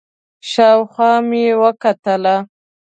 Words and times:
شاوخوا 0.49 1.11
مې 1.29 1.45
وکتل، 1.61 2.23